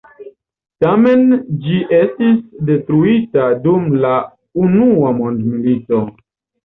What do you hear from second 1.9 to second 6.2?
estis detruita dum la Unua mondmilito.